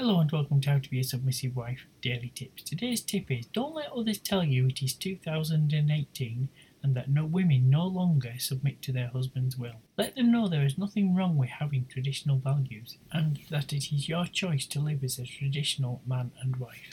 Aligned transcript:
Hello 0.00 0.18
and 0.18 0.32
welcome 0.32 0.62
to 0.62 0.70
How 0.70 0.78
to 0.78 0.88
Be 0.88 1.00
a 1.00 1.04
Submissive 1.04 1.54
Wife 1.54 1.84
Daily 2.00 2.32
Tips. 2.34 2.62
Today's 2.62 3.02
tip 3.02 3.30
is 3.30 3.44
don't 3.44 3.74
let 3.74 3.92
others 3.92 4.16
tell 4.16 4.42
you 4.42 4.66
it 4.66 4.82
is 4.82 4.94
2018 4.94 6.48
and 6.82 6.94
that 6.96 7.10
no 7.10 7.26
women 7.26 7.68
no 7.68 7.86
longer 7.86 8.32
submit 8.38 8.80
to 8.80 8.92
their 8.92 9.08
husband's 9.08 9.58
will. 9.58 9.82
Let 9.98 10.16
them 10.16 10.32
know 10.32 10.48
there 10.48 10.64
is 10.64 10.78
nothing 10.78 11.14
wrong 11.14 11.36
with 11.36 11.50
having 11.50 11.84
traditional 11.84 12.38
values 12.38 12.96
and 13.12 13.40
that 13.50 13.74
it 13.74 13.92
is 13.92 14.08
your 14.08 14.24
choice 14.24 14.64
to 14.68 14.80
live 14.80 15.04
as 15.04 15.18
a 15.18 15.26
traditional 15.26 16.00
man 16.06 16.30
and 16.40 16.56
wife. 16.56 16.88